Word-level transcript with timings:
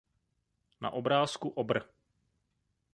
Na 0.81 0.89
obrázku 0.91 1.49
Obr. 1.49 1.85